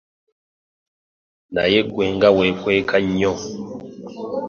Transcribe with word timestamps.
Naye 1.53 1.79
ggwe 1.87 2.05
nga 2.15 2.29
weekweka 2.37 2.97
nnyo. 3.05 3.33